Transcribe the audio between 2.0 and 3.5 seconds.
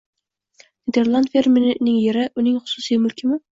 yeri uning xususiy mulkimi?